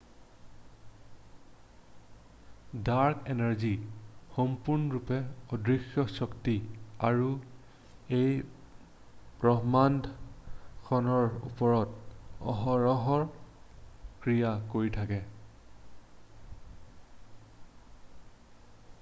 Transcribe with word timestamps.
dark 2.87 3.27
energy 3.33 3.69
সম্পূৰ্ণৰূপে 4.37 5.19
অদৃশ্য 5.57 6.05
শক্তি 6.13 6.55
আৰু 7.09 7.27
ই 8.21 8.23
ব্ৰহ্মাণ্ডখনৰ 9.45 11.29
ওপৰত 11.51 12.49
অহৰহ 12.57 13.15
ক্ৰিয়া 13.29 14.57
কৰি 14.73 14.97
থাকে 14.99 15.21